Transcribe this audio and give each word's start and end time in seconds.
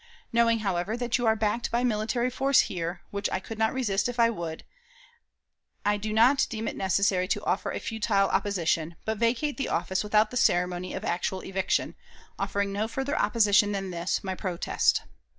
Knowing, 0.33 0.61
however, 0.61 0.97
that 0.97 1.19
you 1.19 1.27
are 1.27 1.35
backed 1.35 1.69
by 1.69 1.83
military 1.83 2.31
force 2.31 2.61
here, 2.61 3.03
which 3.11 3.29
I 3.31 3.39
could 3.39 3.59
not 3.59 3.71
resist 3.71 4.09
if 4.09 4.19
I 4.19 4.31
would, 4.31 4.63
I 5.85 5.97
do 5.97 6.11
not 6.11 6.47
deem 6.49 6.67
it 6.67 6.75
necessary 6.75 7.27
to 7.27 7.45
offer 7.45 7.69
a 7.71 7.77
futile 7.79 8.27
opposition, 8.29 8.95
but 9.05 9.19
vacate 9.19 9.57
the 9.57 9.69
office 9.69 10.03
without 10.03 10.31
the 10.31 10.37
ceremony 10.37 10.95
of 10.95 11.05
actual 11.05 11.41
eviction, 11.41 11.93
offering 12.39 12.73
no 12.73 12.87
further 12.87 13.15
opposition 13.15 13.73
than 13.73 13.91
this, 13.91 14.23
my 14.23 14.33
protest. 14.33 15.03